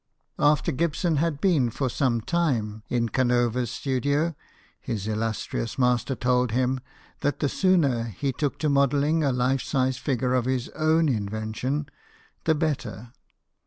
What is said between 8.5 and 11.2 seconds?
to modelling a life size figi re of his own